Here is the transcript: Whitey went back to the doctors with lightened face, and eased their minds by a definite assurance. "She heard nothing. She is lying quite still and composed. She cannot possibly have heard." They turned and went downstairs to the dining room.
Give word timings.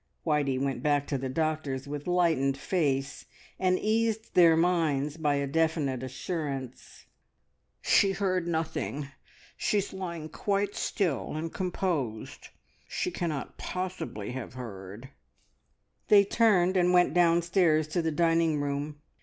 Whitey 0.25 0.57
went 0.59 0.81
back 0.81 1.05
to 1.05 1.17
the 1.19 1.29
doctors 1.29 1.87
with 1.87 2.07
lightened 2.07 2.57
face, 2.57 3.27
and 3.59 3.77
eased 3.77 4.33
their 4.33 4.57
minds 4.57 5.15
by 5.15 5.35
a 5.35 5.45
definite 5.45 6.01
assurance. 6.01 7.05
"She 7.83 8.13
heard 8.13 8.47
nothing. 8.47 9.09
She 9.55 9.77
is 9.77 9.93
lying 9.93 10.27
quite 10.29 10.73
still 10.73 11.35
and 11.35 11.53
composed. 11.53 12.49
She 12.87 13.11
cannot 13.11 13.59
possibly 13.59 14.31
have 14.31 14.53
heard." 14.55 15.11
They 16.07 16.23
turned 16.25 16.75
and 16.77 16.93
went 16.95 17.13
downstairs 17.13 17.87
to 17.89 18.01
the 18.01 18.09
dining 18.11 18.59
room. 18.59 19.01